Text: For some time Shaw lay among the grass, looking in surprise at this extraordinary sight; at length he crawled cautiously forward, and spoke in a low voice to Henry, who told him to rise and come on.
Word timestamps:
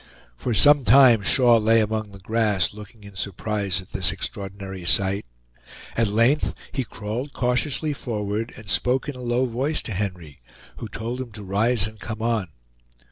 For 0.35 0.55
some 0.55 0.83
time 0.83 1.21
Shaw 1.21 1.57
lay 1.57 1.79
among 1.79 2.09
the 2.11 2.17
grass, 2.17 2.73
looking 2.73 3.03
in 3.03 3.15
surprise 3.15 3.83
at 3.83 3.91
this 3.91 4.11
extraordinary 4.11 4.83
sight; 4.83 5.27
at 5.95 6.07
length 6.07 6.55
he 6.71 6.83
crawled 6.83 7.33
cautiously 7.33 7.93
forward, 7.93 8.51
and 8.57 8.67
spoke 8.67 9.07
in 9.07 9.15
a 9.15 9.21
low 9.21 9.45
voice 9.45 9.83
to 9.83 9.91
Henry, 9.93 10.41
who 10.77 10.87
told 10.87 11.21
him 11.21 11.31
to 11.33 11.43
rise 11.43 11.85
and 11.85 11.99
come 11.99 12.23
on. 12.23 12.47